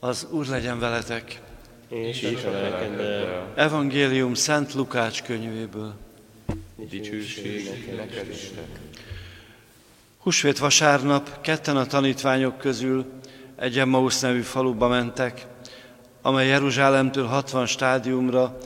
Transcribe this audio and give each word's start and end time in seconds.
Az 0.00 0.26
Úr 0.30 0.46
legyen 0.46 0.78
veletek. 0.78 1.40
és 1.88 2.22
is. 2.22 2.38
Evangélium 3.54 4.34
Szent 4.34 4.74
Lukács 4.74 5.22
könyvéből. 5.22 5.94
Dicsőség 6.76 7.94
neked, 7.96 8.28
Isten. 8.30 8.64
Husvét 10.18 10.58
vasárnap 10.58 11.40
ketten 11.40 11.76
a 11.76 11.86
tanítványok 11.86 12.58
közül 12.58 13.22
egy 13.56 13.78
Emmaus 13.78 14.20
nevű 14.20 14.40
faluba 14.40 14.88
mentek, 14.88 15.46
amely 16.22 16.46
Jeruzsálemtől 16.46 17.26
60 17.26 17.66
stádiumra 17.66 18.56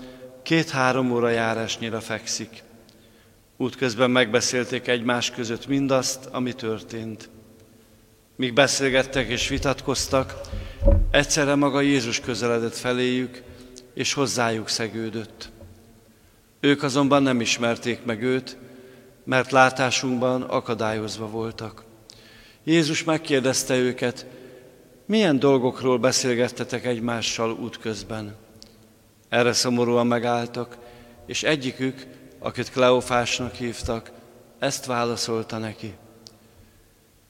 két-három 0.42 1.12
óra 1.12 1.28
járásnyira 1.28 2.00
fekszik. 2.00 2.62
Útközben 3.56 4.10
megbeszélték 4.10 4.88
egymás 4.88 5.30
között 5.30 5.66
mindazt, 5.66 6.28
ami 6.32 6.52
történt. 6.52 7.28
Míg 8.36 8.52
beszélgettek 8.52 9.28
és 9.28 9.48
vitatkoztak, 9.48 10.40
egyszerre 11.10 11.54
maga 11.54 11.80
Jézus 11.80 12.20
közeledett 12.20 12.76
feléjük, 12.76 13.42
és 13.94 14.12
hozzájuk 14.12 14.68
szegődött. 14.68 15.50
Ők 16.60 16.82
azonban 16.82 17.22
nem 17.22 17.40
ismerték 17.40 18.04
meg 18.04 18.22
őt, 18.22 18.56
mert 19.24 19.50
látásunkban 19.50 20.42
akadályozva 20.42 21.28
voltak. 21.28 21.84
Jézus 22.64 23.04
megkérdezte 23.04 23.76
őket, 23.76 24.26
milyen 25.08 25.38
dolgokról 25.38 25.98
beszélgettetek 25.98 26.84
egymással 26.84 27.50
útközben. 27.50 28.34
Erre 29.28 29.52
szomorúan 29.52 30.06
megálltak, 30.06 30.76
és 31.26 31.42
egyikük, 31.42 32.06
akit 32.38 32.70
Kleofásnak 32.70 33.54
hívtak, 33.54 34.10
ezt 34.58 34.86
válaszolta 34.86 35.58
neki. 35.58 35.94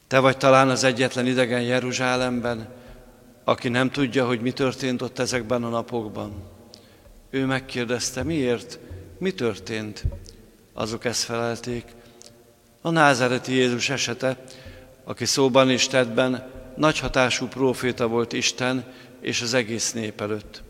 Te 0.07 0.19
vagy 0.19 0.37
talán 0.37 0.69
az 0.69 0.85
egyetlen 0.85 1.27
idegen 1.27 1.63
Jeruzsálemben, 1.63 2.69
aki 3.45 3.69
nem 3.69 3.91
tudja, 3.91 4.27
hogy 4.27 4.41
mi 4.41 4.53
történt 4.53 5.03
ott 5.03 5.19
ezekben 5.19 5.65
a 5.65 5.69
napokban. 5.69 6.33
Ő 7.31 7.45
megkérdezte, 7.45 8.23
miért, 8.23 8.79
mi 9.19 9.33
történt? 9.33 10.05
Azok 10.73 11.05
ezt 11.05 11.23
felelték. 11.23 11.85
A 12.81 12.91
názereti 12.91 13.53
Jézus 13.53 13.91
esete, 13.91 14.45
aki 15.05 15.25
szóban 15.25 15.71
és 15.71 15.87
tettben 15.87 16.57
nagy 16.79 16.99
hatású 16.99 17.47
próféta 17.47 18.07
volt 18.07 18.33
Isten 18.33 18.85
és 19.21 19.43
az 19.43 19.55
egész 19.55 19.93
nép 19.93 20.21
előtt. 20.21 20.63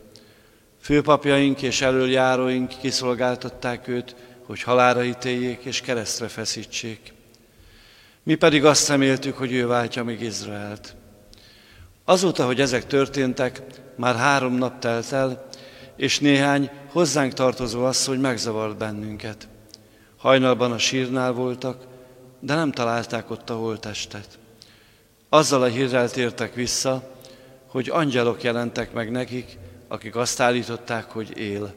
Főpapjaink 0.81 1.61
és 1.61 1.81
elöljáróink 1.81 2.73
kiszolgáltatták 2.81 3.87
őt, 3.87 4.15
hogy 4.45 4.61
halára 4.61 5.03
ítéljék 5.03 5.63
és 5.63 5.81
keresztre 5.81 6.27
feszítsék. 6.27 7.13
Mi 8.23 8.35
pedig 8.35 8.65
azt 8.65 8.89
reméltük, 8.89 9.37
hogy 9.37 9.53
ő 9.53 9.67
váltja 9.67 10.03
meg 10.03 10.21
Izraelt. 10.21 10.95
Azóta, 12.05 12.45
hogy 12.45 12.61
ezek 12.61 12.87
történtek, 12.87 13.61
már 13.95 14.15
három 14.15 14.53
nap 14.53 14.79
telt 14.79 15.11
el, 15.11 15.47
és 15.95 16.19
néhány 16.19 16.69
hozzánk 16.91 17.33
tartozó 17.33 17.85
asszony 17.85 18.19
megzavart 18.19 18.77
bennünket. 18.77 19.47
Hajnalban 20.17 20.71
a 20.71 20.77
sírnál 20.77 21.31
voltak, 21.31 21.87
de 22.39 22.55
nem 22.55 22.71
találták 22.71 23.29
ott 23.31 23.49
a 23.49 23.55
holttestet. 23.55 24.39
Azzal 25.29 25.61
a 25.61 25.67
hírrel 25.67 26.09
tértek 26.09 26.53
vissza, 26.53 27.15
hogy 27.67 27.89
angyalok 27.89 28.43
jelentek 28.43 28.93
meg 28.93 29.11
nekik, 29.11 29.57
akik 29.87 30.15
azt 30.15 30.39
állították, 30.39 31.11
hogy 31.11 31.37
él. 31.37 31.73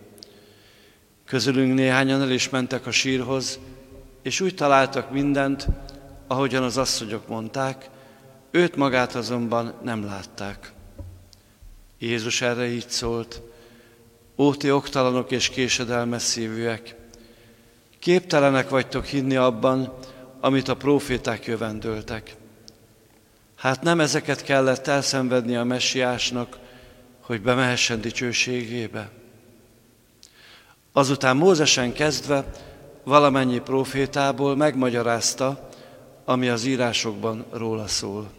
Közülünk 1.25 1.75
néhányan 1.75 2.21
el 2.21 2.31
is 2.31 2.49
mentek 2.49 2.87
a 2.87 2.91
sírhoz, 2.91 3.59
és 4.23 4.41
úgy 4.41 4.55
találtak 4.55 5.11
mindent, 5.11 5.67
ahogyan 6.27 6.63
az 6.63 6.77
asszonyok 6.77 7.29
mondták, 7.29 7.91
őt 8.51 8.77
magát 8.77 9.15
azonban 9.15 9.75
nem 9.83 10.05
látták. 10.05 10.73
Jézus 11.99 12.41
erre 12.41 12.67
így 12.67 12.89
szólt, 12.89 13.43
Ó, 14.37 14.55
ti 14.55 14.71
oktalanok 14.71 15.31
és 15.31 15.49
késedelmes 15.49 16.23
szívűek, 16.23 16.95
képtelenek 17.99 18.69
vagytok 18.69 19.05
hinni 19.05 19.37
abban, 19.37 19.95
amit 20.41 20.69
a 20.69 20.77
proféták 20.77 21.45
jövendöltek. 21.45 22.37
Hát 23.63 23.83
nem 23.83 24.01
ezeket 24.01 24.43
kellett 24.43 24.87
elszenvedni 24.87 25.57
a 25.57 25.65
messiásnak, 25.65 26.59
hogy 27.21 27.43
bemehessen 27.43 28.01
dicsőségébe. 28.01 29.11
Azután 30.93 31.37
Mózesen 31.37 31.93
kezdve 31.93 32.45
valamennyi 33.05 33.59
profétából 33.61 34.57
megmagyarázta, 34.57 35.69
ami 36.25 36.49
az 36.49 36.65
írásokban 36.65 37.45
róla 37.53 37.87
szól. 37.87 38.31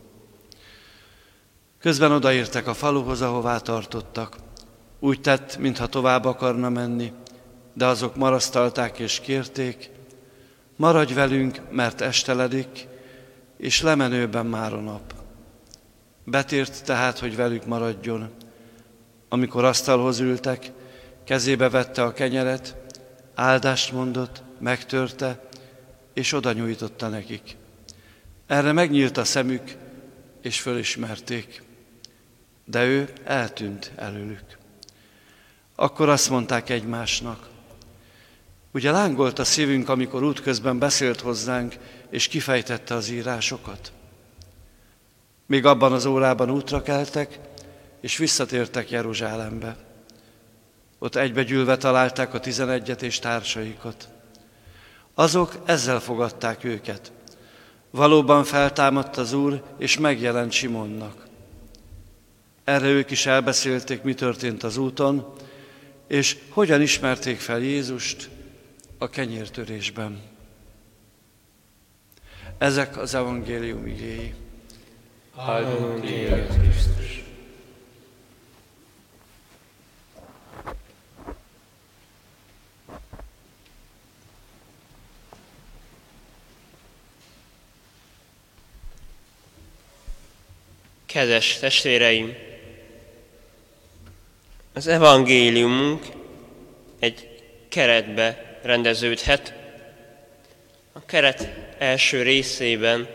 Közben 1.79 2.11
odaértek 2.11 2.67
a 2.67 2.73
faluhoz, 2.73 3.21
ahová 3.21 3.57
tartottak. 3.57 4.35
Úgy 4.99 5.21
tett, 5.21 5.57
mintha 5.57 5.87
tovább 5.87 6.25
akarna 6.25 6.69
menni, 6.69 7.11
de 7.73 7.85
azok 7.85 8.15
marasztalták 8.15 8.99
és 8.99 9.19
kérték, 9.19 9.89
maradj 10.75 11.13
velünk, 11.13 11.61
mert 11.69 12.01
esteledik, 12.01 12.91
és 13.63 13.81
lemenőben 13.81 14.45
már 14.45 14.73
a 14.73 14.79
nap. 14.79 15.13
Betért 16.23 16.83
tehát, 16.85 17.19
hogy 17.19 17.35
velük 17.35 17.65
maradjon. 17.65 18.29
Amikor 19.29 19.63
asztalhoz 19.63 20.19
ültek, 20.19 20.71
kezébe 21.23 21.69
vette 21.69 22.03
a 22.03 22.13
kenyeret, 22.13 22.75
áldást 23.35 23.91
mondott, 23.91 24.43
megtörte, 24.59 25.49
és 26.13 26.33
oda 26.33 26.53
nyújtotta 26.53 27.07
nekik. 27.07 27.55
Erre 28.47 28.71
megnyílt 28.71 29.17
a 29.17 29.23
szemük, 29.23 29.75
és 30.41 30.61
fölismerték, 30.61 31.63
de 32.65 32.85
ő 32.85 33.09
eltűnt 33.23 33.91
előlük. 33.95 34.57
Akkor 35.75 36.09
azt 36.09 36.29
mondták 36.29 36.69
egymásnak, 36.69 37.49
ugye 38.73 38.91
lángolt 38.91 39.39
a 39.39 39.43
szívünk, 39.43 39.89
amikor 39.89 40.23
útközben 40.23 40.79
beszélt 40.79 41.21
hozzánk, 41.21 41.75
és 42.13 42.27
kifejtette 42.27 42.93
az 42.93 43.09
írásokat. 43.09 43.91
Még 45.45 45.65
abban 45.65 45.93
az 45.93 46.05
órában 46.05 46.51
útra 46.51 46.81
keltek, 46.81 47.39
és 48.01 48.17
visszatértek 48.17 48.89
Jeruzsálembe. 48.89 49.77
Ott 50.99 51.15
egybegyűlve 51.15 51.77
találták 51.77 52.33
a 52.33 52.39
tizenegyet 52.39 53.01
és 53.01 53.19
társaikat. 53.19 54.07
Azok 55.13 55.61
ezzel 55.65 55.99
fogadták 55.99 56.63
őket. 56.63 57.11
Valóban 57.89 58.43
feltámadt 58.43 59.17
az 59.17 59.33
Úr, 59.33 59.63
és 59.77 59.97
megjelent 59.97 60.51
Simonnak. 60.51 61.25
Erre 62.63 62.87
ők 62.87 63.11
is 63.11 63.25
elbeszélték, 63.25 64.01
mi 64.01 64.13
történt 64.13 64.63
az 64.63 64.77
úton, 64.77 65.33
és 66.07 66.37
hogyan 66.49 66.81
ismerték 66.81 67.39
fel 67.39 67.59
Jézust 67.59 68.29
a 68.97 69.09
kenyértörésben. 69.09 70.32
Ezek 72.57 72.97
az 72.97 73.13
evangélium 73.13 73.87
igéi. 73.87 74.33
Áldunk 75.35 76.05
téged, 76.05 76.47
Krisztus. 76.47 77.23
Kedves 91.05 91.57
testvéreim! 91.59 92.35
Az 94.73 94.87
evangéliumunk 94.87 96.05
egy 96.99 97.43
keretbe 97.69 98.59
rendeződhet. 98.63 99.62
A 100.95 101.05
keret 101.05 101.49
első 101.77 102.21
részében 102.21 103.07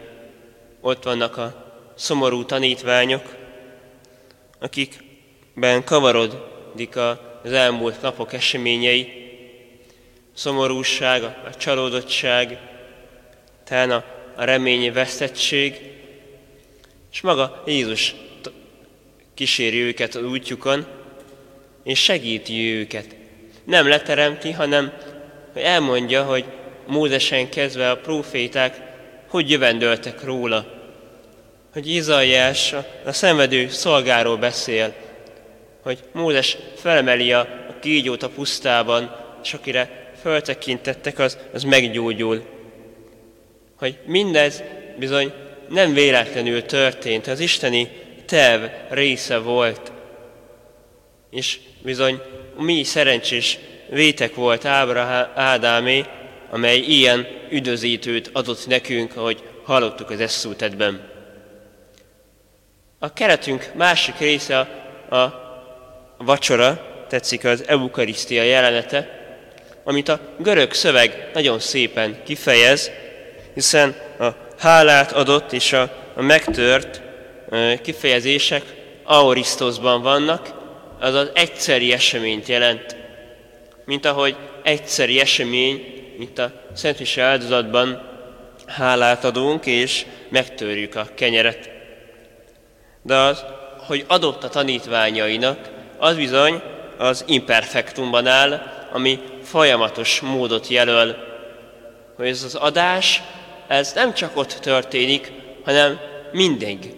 ott 0.81 1.03
vannak 1.03 1.37
a 1.37 1.75
szomorú 1.97 2.45
tanítványok, 2.45 3.37
akikben 4.59 5.85
kavarodik 5.85 6.97
az 6.97 7.53
elmúlt 7.53 8.03
napok 8.03 8.33
eseményei, 8.33 9.13
szomorúság, 10.35 11.23
a 11.23 11.57
csalódottság, 11.57 12.59
talán 13.65 13.91
a, 13.91 14.05
remény 14.45 14.93
vesztettség, 14.93 15.81
és 17.13 17.21
maga 17.21 17.63
Jézus 17.67 18.15
kíséri 19.35 19.81
őket 19.81 20.15
az 20.15 20.23
útjukon, 20.23 20.87
és 21.83 22.03
segíti 22.03 22.75
őket. 22.75 23.17
Nem 23.65 23.89
leteremti, 23.89 24.53
hanem 24.53 24.93
hogy 25.53 25.63
elmondja, 25.63 26.25
hogy 26.25 26.45
Mózesen 26.89 27.49
kezdve 27.49 27.91
a 27.91 27.97
proféták 27.97 28.89
hogy 29.29 29.51
jövendöltek 29.51 30.25
róla. 30.25 30.67
hogy 31.73 31.91
Izaiás 31.91 32.75
a 33.05 33.13
szenvedő 33.13 33.69
szolgáról 33.69 34.37
beszél, 34.37 34.95
hogy 35.83 35.99
Mózes 36.13 36.57
felemeli 36.77 37.33
a, 37.33 37.41
a 37.41 37.79
kígyót 37.81 38.23
a 38.23 38.29
pusztában, 38.29 39.17
és 39.43 39.55
akire 39.55 40.13
föltekintettek, 40.21 41.19
az, 41.19 41.39
az 41.53 41.63
meggyógyul. 41.63 42.43
Hogy 43.79 43.99
mindez 44.07 44.63
bizony 44.99 45.33
nem 45.69 45.95
véletlenül 45.95 46.63
történt, 46.63 47.27
az 47.27 47.41
isteni 47.41 47.91
terv 48.27 48.65
része 48.89 49.39
volt. 49.39 49.93
És 51.31 51.59
bizony 51.83 52.21
mi 52.57 52.83
szerencsés 52.83 53.59
vétek 53.91 54.35
volt 54.35 54.65
Ábra 54.65 55.33
Ádámé, 55.35 56.05
amely 56.51 56.79
ilyen 56.79 57.27
üdözítőt 57.51 58.31
adott 58.33 58.67
nekünk, 58.67 59.17
ahogy 59.17 59.43
hallottuk 59.65 60.11
az 60.11 60.21
eszútetben. 60.21 61.11
A 62.99 63.13
keretünk 63.13 63.71
másik 63.75 64.19
része 64.19 64.59
a, 65.11 65.17
vacsora, 66.19 66.87
tetszik 67.09 67.45
az 67.45 67.65
eukarisztia 67.67 68.43
jelenete, 68.43 69.17
amit 69.85 70.09
a 70.09 70.21
görög 70.39 70.73
szöveg 70.73 71.31
nagyon 71.35 71.59
szépen 71.59 72.23
kifejez, 72.25 72.91
hiszen 73.55 73.95
a 74.19 74.27
hálát 74.59 75.13
adott 75.13 75.53
és 75.53 75.73
a, 75.73 75.91
megtört 76.17 77.01
kifejezések 77.83 78.63
aorisztoszban 79.05 80.03
vannak, 80.03 80.55
azaz 81.01 81.31
egyszeri 81.35 81.93
eseményt 81.93 82.49
jelent. 82.49 82.97
Mint 83.85 84.05
ahogy 84.05 84.37
egyszeri 84.63 85.21
esemény, 85.21 85.98
mint 86.19 86.39
a 86.39 86.53
Szent 86.75 87.19
áldozatban 87.19 88.03
hálát 88.67 89.25
adunk 89.25 89.67
és 89.67 90.07
megtörjük 90.29 90.95
a 90.95 91.09
kenyeret. 91.15 91.71
De 93.03 93.15
az, 93.15 93.45
hogy 93.79 94.05
adott 94.09 94.45
a 94.45 94.49
tanítványainak, 94.49 95.71
az 95.99 96.17
bizony 96.17 96.63
az 96.97 97.25
imperfektumban 97.27 98.27
áll, 98.27 98.63
ami 98.93 99.21
folyamatos 99.43 100.21
módot 100.21 100.69
jelöl, 100.69 101.17
hogy 102.17 102.27
ez 102.27 102.43
az 102.43 102.55
adás, 102.55 103.23
ez 103.67 103.93
nem 103.93 104.15
csak 104.15 104.37
ott 104.37 104.53
történik, 104.53 105.33
hanem 105.65 106.01
mindig, 106.33 106.95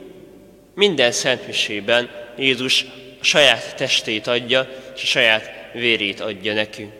minden 0.75 1.13
szentmisében 1.13 2.11
Jézus 2.37 2.87
a 3.21 3.25
saját 3.25 3.77
testét 3.77 4.27
adja, 4.27 4.69
és 4.95 5.03
a 5.03 5.07
saját 5.07 5.51
vérét 5.73 6.21
adja 6.21 6.55
nekünk. 6.55 7.00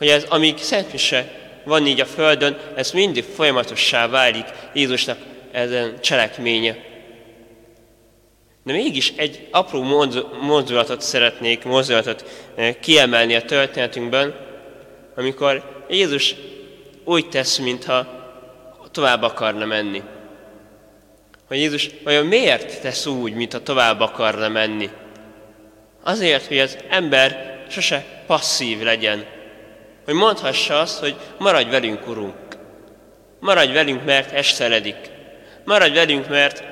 Hogy 0.00 0.08
ez, 0.08 0.24
amíg 0.28 0.58
szentmise 0.58 1.30
van 1.64 1.86
így 1.86 2.00
a 2.00 2.06
Földön, 2.06 2.58
ez 2.74 2.90
mindig 2.90 3.24
folyamatossá 3.24 4.08
válik 4.08 4.44
Jézusnak 4.72 5.18
ezen 5.52 6.00
cselekménye. 6.00 6.76
De 8.64 8.72
mégis 8.72 9.12
egy 9.16 9.48
apró 9.50 9.82
mozdulatot 10.40 11.00
szeretnék, 11.00 11.64
mozdulatot 11.64 12.24
eh, 12.54 12.74
kiemelni 12.80 13.34
a 13.34 13.42
történetünkben, 13.42 14.34
amikor 15.16 15.84
Jézus 15.88 16.34
úgy 17.04 17.28
tesz, 17.28 17.58
mintha 17.58 18.06
tovább 18.90 19.22
akarna 19.22 19.64
menni. 19.64 20.02
Hogy 21.48 21.58
Jézus 21.58 21.90
vajon 22.04 22.26
miért 22.26 22.80
tesz 22.80 23.06
úgy, 23.06 23.34
mintha 23.34 23.62
tovább 23.62 24.00
akarna 24.00 24.48
menni? 24.48 24.90
Azért, 26.02 26.46
hogy 26.46 26.58
az 26.58 26.78
ember 26.88 27.58
sose 27.68 28.24
passzív 28.26 28.82
legyen. 28.82 29.38
Hogy 30.04 30.14
mondhassa 30.14 30.80
azt, 30.80 30.98
hogy 30.98 31.16
maradj 31.38 31.70
velünk, 31.70 32.06
Urunk. 32.08 32.34
Maradj 33.40 33.72
velünk, 33.72 34.04
mert 34.04 34.32
esteledik. 34.32 34.96
Maradj 35.64 35.94
velünk, 35.94 36.28
mert 36.28 36.64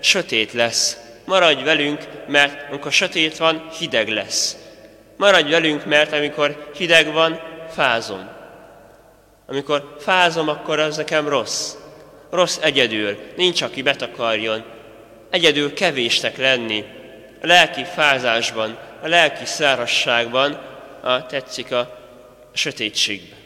sötét 0.00 0.52
lesz. 0.52 1.00
Maradj 1.24 1.62
velünk, 1.62 2.06
mert 2.28 2.70
amikor 2.70 2.92
sötét 2.92 3.36
van, 3.36 3.68
hideg 3.78 4.08
lesz. 4.08 4.56
Maradj 5.16 5.50
velünk, 5.50 5.84
mert 5.84 6.12
amikor 6.12 6.70
hideg 6.76 7.12
van, 7.12 7.40
fázom. 7.74 8.28
Amikor 9.46 9.96
fázom, 10.00 10.48
akkor 10.48 10.78
az 10.78 10.96
nekem 10.96 11.28
rossz. 11.28 11.74
Rossz 12.30 12.58
egyedül, 12.60 13.16
nincs, 13.36 13.62
aki 13.62 13.82
betakarjon. 13.82 14.64
Egyedül 15.30 15.72
kevésnek 15.72 16.36
lenni, 16.36 16.84
a 17.42 17.46
lelki 17.46 17.84
fázásban, 17.84 18.78
a 19.02 19.08
lelki 19.08 19.44
szárasságban, 19.44 20.58
a, 21.00 21.26
tetszik 21.26 21.72
a 21.72 22.05
sötétségben. 22.56 23.38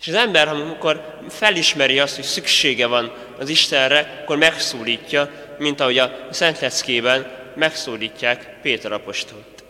És 0.00 0.08
az 0.08 0.14
ember, 0.14 0.48
amikor 0.48 1.18
felismeri 1.28 1.98
azt, 1.98 2.14
hogy 2.14 2.24
szüksége 2.24 2.86
van 2.86 3.12
az 3.38 3.48
Istenre, 3.48 4.20
akkor 4.22 4.36
megszólítja, 4.36 5.30
mint 5.58 5.80
ahogy 5.80 5.98
a 5.98 6.26
Szent 6.30 6.60
Leckében 6.60 7.26
megszólítják 7.54 8.60
Péter 8.62 8.92
apostolt. 8.92 9.64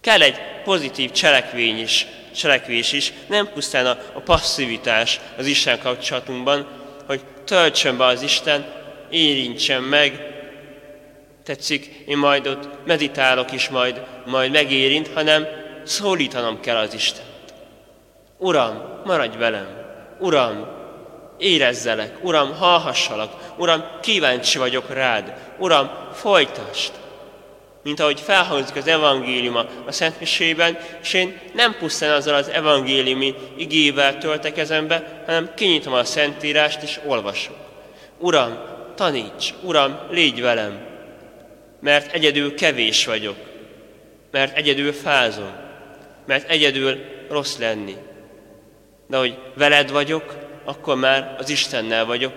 Kell 0.00 0.22
egy 0.22 0.36
pozitív 0.64 1.10
cselekvény 1.10 1.78
is, 1.78 2.06
cselekvés 2.34 2.92
is, 2.92 3.12
nem 3.28 3.50
pusztán 3.52 3.86
a, 3.86 3.98
a 4.12 4.20
passzivitás 4.20 5.20
az 5.36 5.46
Isten 5.46 5.78
kapcsolatunkban, 5.78 6.68
hogy 7.06 7.20
töltsön 7.44 7.96
be 7.96 8.04
az 8.04 8.22
Isten, 8.22 8.72
érintsen 9.10 9.82
meg, 9.82 10.26
tetszik, 11.44 12.04
én 12.06 12.16
majd 12.16 12.46
ott 12.46 12.68
meditálok 12.86 13.52
is, 13.52 13.68
majd, 13.68 14.02
majd 14.26 14.52
megérint, 14.52 15.10
hanem 15.14 15.46
szólítanom 15.84 16.60
kell 16.60 16.76
az 16.76 16.94
Istent. 16.94 17.31
Uram, 18.42 19.02
maradj 19.04 19.36
velem! 19.36 19.66
Uram, 20.18 20.68
érezzelek! 21.38 22.16
Uram, 22.22 22.54
hallhassalak! 22.54 23.32
Uram, 23.56 23.84
kíváncsi 24.00 24.58
vagyok 24.58 24.92
rád! 24.92 25.34
Uram, 25.58 25.90
folytasd! 26.12 26.92
Mint 27.82 28.00
ahogy 28.00 28.20
felhangzik 28.20 28.76
az 28.76 28.86
evangélium 28.86 29.56
a 29.86 29.92
Szent 29.92 30.20
Misében, 30.20 30.78
és 31.02 31.12
én 31.12 31.40
nem 31.54 31.76
pusztán 31.78 32.12
azzal 32.12 32.34
az 32.34 32.48
evangéliumi 32.48 33.34
igével 33.56 34.18
töltek 34.18 34.52
kezembe, 34.52 35.22
hanem 35.26 35.50
kinyitom 35.54 35.92
a 35.92 36.04
Szentírást 36.04 36.82
és 36.82 37.00
olvasok. 37.06 37.56
Uram, 38.18 38.58
taníts! 38.94 39.54
Uram, 39.62 39.98
légy 40.10 40.40
velem! 40.40 40.86
Mert 41.80 42.12
egyedül 42.12 42.54
kevés 42.54 43.06
vagyok. 43.06 43.36
Mert 44.30 44.56
egyedül 44.56 44.92
fázom. 44.92 45.52
Mert 46.26 46.50
egyedül 46.50 46.98
rossz 47.28 47.58
lenni. 47.58 47.96
De 49.06 49.16
hogy 49.16 49.38
veled 49.54 49.90
vagyok, 49.90 50.36
akkor 50.64 50.96
már 50.96 51.36
az 51.38 51.48
Istennel 51.48 52.04
vagyok, 52.04 52.32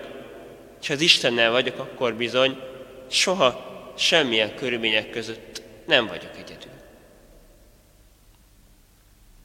és 0.80 0.86
ha 0.86 0.94
az 0.94 1.00
Istennel 1.00 1.50
vagyok, 1.50 1.78
akkor 1.78 2.14
bizony 2.14 2.60
soha 3.10 3.64
semmilyen 3.96 4.54
körülmények 4.54 5.10
között 5.10 5.62
nem 5.86 6.06
vagyok 6.06 6.30
egyedül. 6.36 6.75